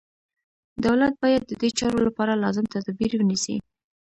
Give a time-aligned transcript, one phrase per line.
[0.85, 3.55] دولت باید ددې چارو لپاره لازم تدابیر ونیسي.